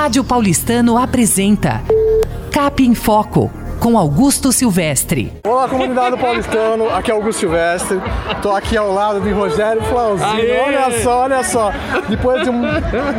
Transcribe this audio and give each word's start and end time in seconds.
Rádio 0.00 0.24
Paulistano 0.24 0.96
apresenta 0.96 1.82
Cap 2.50 2.82
em 2.82 2.94
Foco 2.94 3.50
com 3.78 3.98
Augusto 3.98 4.50
Silvestre. 4.50 5.30
Olá, 5.46 5.68
comunidade 5.68 6.12
do 6.12 6.18
Paulistano, 6.18 6.88
aqui 6.88 7.10
é 7.10 7.14
Augusto 7.14 7.40
Silvestre. 7.40 8.00
Tô 8.42 8.50
aqui 8.52 8.78
ao 8.78 8.92
lado 8.92 9.20
de 9.20 9.30
Rogério 9.30 9.82
Flauzinho. 9.82 10.30
Aê! 10.30 10.58
Olha 10.58 11.02
só, 11.02 11.22
olha 11.24 11.44
só. 11.44 11.70
Depois 12.08 12.42
de 12.44 12.48
um 12.50 12.62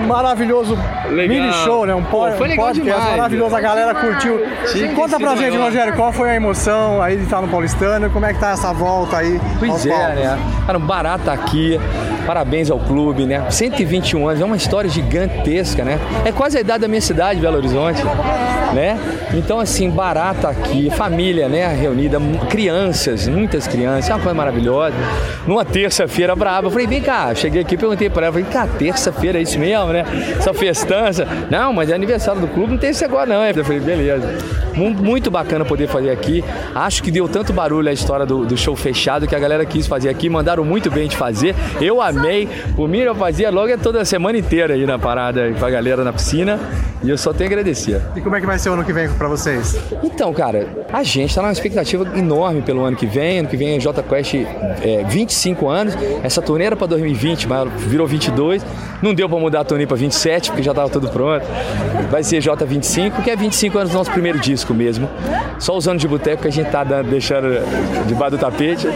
maravilhoso 0.07 0.75
Legal. 1.09 1.27
mini 1.27 1.53
show, 1.63 1.85
né? 1.85 1.93
Um, 1.93 2.03
Pô, 2.03 2.31
foi 2.31 2.47
legal 2.47 2.65
podcast 2.67 2.83
demais, 2.83 3.11
maravilhoso, 3.11 3.55
a 3.55 3.61
galera 3.61 3.93
curtiu. 3.95 4.39
Tinha 4.71 4.93
Conta 4.95 5.19
pra 5.19 5.35
gente, 5.35 5.51
maior. 5.51 5.65
Rogério, 5.65 5.95
qual 5.95 6.11
foi 6.11 6.31
a 6.31 6.35
emoção 6.35 6.99
aí 6.99 7.15
de 7.17 7.23
estar 7.23 7.41
no 7.43 7.47
Paulistano? 7.47 8.09
Como 8.09 8.25
é 8.25 8.33
que 8.33 8.39
tá 8.39 8.49
essa 8.51 8.73
volta 8.73 9.17
aí? 9.17 9.39
aos 9.39 9.59
Pois 9.59 9.85
é, 9.85 9.89
palcos? 9.89 10.15
né? 10.15 10.39
Cara, 10.65 10.77
um 10.79 10.85
barato 10.85 11.29
aqui. 11.29 11.79
Parabéns 12.25 12.69
ao 12.69 12.79
clube, 12.79 13.25
né? 13.25 13.43
121 13.49 14.27
anos, 14.27 14.41
é 14.41 14.45
uma 14.45 14.55
história 14.57 14.89
gigantesca, 14.89 15.83
né? 15.83 15.99
É 16.23 16.31
quase 16.31 16.57
a 16.57 16.61
idade 16.61 16.81
da 16.81 16.87
minha 16.87 17.01
cidade, 17.01 17.39
Belo 17.39 17.57
Horizonte, 17.57 18.01
né? 18.73 18.97
Então, 19.33 19.59
assim, 19.59 19.89
barato 19.89 20.45
aqui, 20.47 20.89
família, 20.91 21.49
né? 21.49 21.67
Reunida, 21.67 22.19
crianças, 22.49 23.27
muitas 23.27 23.65
crianças, 23.67 24.09
é 24.09 24.13
uma 24.13 24.19
coisa 24.19 24.35
maravilhosa. 24.35 24.95
Numa 25.47 25.65
terça-feira 25.65 26.35
braba, 26.35 26.67
eu 26.67 26.71
falei, 26.71 26.85
vem 26.87 27.01
cá, 27.01 27.33
cheguei 27.33 27.61
aqui, 27.61 27.75
perguntei 27.75 28.09
pra 28.09 28.27
ela, 28.27 28.33
falei, 28.33 28.47
cá, 28.51 28.67
terça-feira 28.67 29.39
é 29.39 29.41
isso 29.41 29.57
mesmo, 29.59 29.87
né? 29.87 30.05
Essa 30.37 30.53
festança. 30.53 31.27
Não, 31.49 31.73
mas 31.73 31.89
é 31.89 31.95
aniversário 31.95 32.39
do 32.41 32.47
clube, 32.47 32.71
não 32.73 32.77
tem 32.77 32.91
esse 32.91 33.03
agora 33.03 33.25
não. 33.25 33.43
Eu 33.43 33.65
falei, 33.65 33.79
beleza. 33.79 34.37
Mu- 34.75 34.91
Muito 34.91 35.29
bacana 35.31 35.65
poder 35.65 35.87
fazer 35.87 36.11
aqui. 36.11 36.43
Acho 36.75 37.01
que 37.03 37.11
deu 37.11 37.27
tanto 37.27 37.51
barulho 37.51 37.89
a 37.89 37.93
história 37.93 38.25
do, 38.25 38.45
do 38.45 38.55
show 38.57 38.75
fechado 38.75 39.27
que 39.27 39.35
a 39.35 39.39
galera 39.39 39.65
quis 39.65 39.87
fazer 39.87 40.09
aqui, 40.09 40.29
mandaram 40.29 40.63
muito 40.63 40.89
bem 40.91 41.07
de 41.07 41.17
fazer. 41.17 41.55
Eu 41.81 42.01
amei. 42.01 42.20
Por 42.75 42.87
mim, 42.87 42.99
eu 42.99 43.15
fazia 43.15 43.49
logo 43.51 43.75
toda 43.77 44.01
a 44.01 44.05
semana 44.05 44.37
inteira 44.37 44.73
aí 44.73 44.85
na 44.85 44.97
parada 44.99 45.43
aí 45.43 45.53
com 45.53 45.65
a 45.65 45.69
galera 45.69 46.03
na 46.03 46.13
piscina. 46.13 46.59
E 47.03 47.09
eu 47.09 47.17
só 47.17 47.33
tenho 47.33 47.49
a 47.49 47.53
agradecer. 47.53 47.99
E 48.15 48.21
como 48.21 48.35
é 48.35 48.39
que 48.39 48.45
vai 48.45 48.59
ser 48.59 48.69
o 48.69 48.73
ano 48.73 48.83
que 48.83 48.93
vem 48.93 49.09
pra 49.09 49.27
vocês? 49.27 49.75
Então, 50.03 50.31
cara, 50.33 50.67
a 50.93 51.01
gente 51.01 51.33
tá 51.33 51.41
numa 51.41 51.51
expectativa 51.51 52.07
enorme 52.15 52.61
pelo 52.61 52.83
ano 52.83 52.95
que 52.95 53.07
vem. 53.07 53.39
Ano 53.39 53.47
que 53.47 53.57
vem 53.57 53.75
é 53.75 53.79
J 53.79 54.03
Quest 54.03 54.35
é, 54.35 55.03
25 55.09 55.67
anos. 55.67 55.95
Essa 56.23 56.41
turnê 56.43 56.65
era 56.65 56.75
pra 56.75 56.85
2020, 56.85 57.47
mas 57.47 57.67
virou 57.87 58.05
22. 58.05 58.63
Não 59.01 59.15
deu 59.15 59.27
pra 59.27 59.39
mudar 59.39 59.61
a 59.61 59.63
turnê 59.63 59.87
pra 59.87 59.97
27, 59.97 60.51
porque 60.51 60.61
já 60.61 60.73
tava 60.75 60.89
tudo 60.89 61.09
pronto. 61.09 61.43
Vai 62.11 62.23
ser 62.23 62.37
J25, 62.39 63.23
que 63.23 63.31
é 63.31 63.35
25 63.35 63.77
anos 63.79 63.91
do 63.91 63.97
nosso 63.97 64.11
primeiro 64.11 64.37
disco 64.39 64.71
mesmo. 64.73 65.09
Só 65.57 65.75
os 65.75 65.87
anos 65.87 66.01
de 66.01 66.07
boteco 66.07 66.43
que 66.43 66.47
a 66.49 66.51
gente 66.51 66.69
tá 66.69 66.83
dando- 66.83 67.09
deixando 67.09 67.47
debaixo 68.05 68.35
do 68.35 68.39
tapete. 68.39 68.87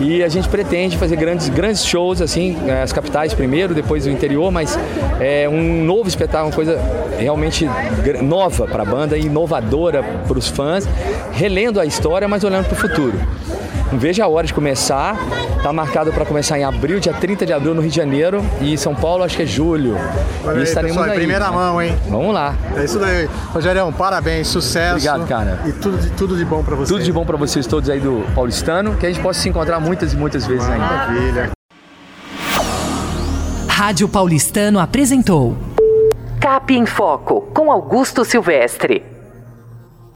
E 0.00 0.24
a 0.24 0.28
gente 0.28 0.48
pretende 0.48 0.96
fazer 0.98 1.14
grandes, 1.14 1.48
grandes 1.48 1.86
shows, 1.86 2.20
assim, 2.20 2.53
eh, 2.66 2.82
as 2.82 2.92
capitais 2.92 3.34
primeiro, 3.34 3.74
depois 3.74 4.06
o 4.06 4.10
interior, 4.10 4.50
mas 4.50 4.78
é 5.20 5.48
um 5.48 5.84
novo 5.84 6.08
espetáculo, 6.08 6.48
uma 6.48 6.54
coisa 6.54 6.80
realmente 7.18 7.68
nova 8.22 8.66
para 8.66 8.82
a 8.82 8.86
banda, 8.86 9.16
inovadora 9.16 10.02
para 10.02 10.38
os 10.38 10.48
fãs, 10.48 10.88
relendo 11.32 11.80
a 11.80 11.86
história, 11.86 12.26
mas 12.28 12.44
olhando 12.44 12.66
para 12.66 12.74
o 12.74 12.76
futuro. 12.76 13.14
Não 13.94 13.98
vejo 13.98 14.22
a 14.22 14.26
hora 14.26 14.46
de 14.46 14.52
começar. 14.52 15.16
Tá 15.62 15.72
marcado 15.72 16.12
para 16.12 16.26
começar 16.26 16.58
em 16.58 16.64
abril, 16.64 17.00
dia 17.00 17.14
30 17.14 17.46
de 17.46 17.52
abril 17.52 17.74
no 17.74 17.80
Rio 17.80 17.90
de 17.90 17.96
Janeiro 17.96 18.44
e 18.60 18.76
São 18.76 18.94
Paulo 18.94 19.24
acho 19.24 19.34
que 19.34 19.44
é 19.44 19.46
julho. 19.46 19.96
Olha 20.44 20.56
e 20.56 20.58
aí, 20.58 20.62
estaremos 20.64 20.96
pessoal, 20.96 21.12
aí. 21.12 21.16
primeira 21.16 21.50
mão, 21.50 21.80
hein? 21.80 21.96
Vamos 22.06 22.34
lá. 22.34 22.54
É 22.76 22.84
isso 22.84 22.98
daí. 22.98 23.28
Rogério, 23.50 23.90
parabéns, 23.92 24.48
sucesso. 24.48 24.96
Obrigado, 24.96 25.26
cara. 25.26 25.60
E 25.64 25.72
tudo 25.72 25.96
de, 25.96 26.10
tudo 26.10 26.36
de 26.36 26.44
bom 26.44 26.62
pra 26.62 26.76
você. 26.76 26.92
Tudo 26.92 27.02
de 27.02 27.12
bom 27.12 27.24
para 27.24 27.36
vocês 27.38 27.66
todos 27.66 27.88
aí 27.88 28.00
do 28.00 28.26
Paulistano, 28.34 28.94
que 28.96 29.06
a 29.06 29.08
gente 29.08 29.22
possa 29.22 29.40
se 29.40 29.48
encontrar 29.48 29.80
muitas 29.80 30.12
e 30.12 30.16
muitas 30.16 30.46
vezes 30.46 30.68
ainda. 30.68 30.84
Maravilha. 30.84 31.53
Rádio 33.84 34.08
Paulistano 34.08 34.80
apresentou 34.80 35.54
Cap 36.40 36.72
em 36.72 36.86
Foco 36.86 37.42
com 37.52 37.70
Augusto 37.70 38.24
Silvestre. 38.24 39.13